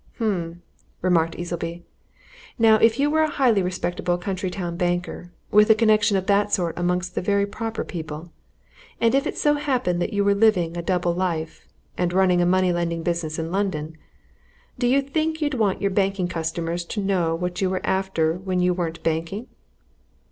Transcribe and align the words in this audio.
"Um!" 0.19 0.63
remarked 1.03 1.37
Easleby. 1.37 1.83
"Now, 2.57 2.77
if 2.77 2.97
you 2.97 3.11
were 3.11 3.21
a 3.21 3.29
highly 3.29 3.61
respectable 3.61 4.17
country 4.17 4.49
town 4.49 4.75
banker, 4.75 5.31
with 5.51 5.69
a 5.69 5.75
connection 5.75 6.17
of 6.17 6.25
that 6.25 6.51
sort 6.51 6.75
amongst 6.75 7.13
very 7.13 7.45
proper 7.45 7.83
people, 7.83 8.31
and 8.99 9.13
if 9.13 9.27
it 9.27 9.37
so 9.37 9.53
happened 9.53 10.01
that 10.01 10.11
you 10.11 10.23
were 10.25 10.33
living 10.33 10.75
a 10.75 10.81
double 10.81 11.13
life, 11.13 11.67
and 11.99 12.13
running 12.13 12.41
a 12.41 12.47
money 12.47 12.73
lending 12.73 13.03
business 13.03 13.37
in 13.37 13.51
London, 13.51 13.95
do 14.79 14.87
you 14.87 15.03
think 15.03 15.39
you'd 15.39 15.53
want 15.53 15.83
your 15.83 15.91
banking 15.91 16.27
customers 16.27 16.83
to 16.85 16.99
know 16.99 17.35
what 17.35 17.61
you 17.61 17.69
were 17.69 17.85
after 17.85 18.33
when 18.33 18.59
you 18.59 18.73
weren't 18.73 19.03
banking!" 19.03 19.45